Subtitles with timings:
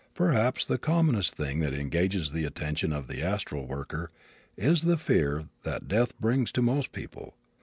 [0.15, 4.09] Perhaps the commonest thing that engages the attention of the astral worker
[4.57, 7.35] is the fear that death brings to most people.